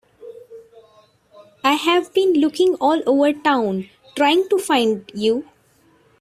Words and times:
I've 1.63 2.11
been 2.11 2.33
looking 2.33 2.73
all 2.81 3.03
over 3.05 3.33
town 3.33 3.91
trying 4.15 4.49
to 4.49 4.57
find 4.57 5.07
you. 5.13 5.45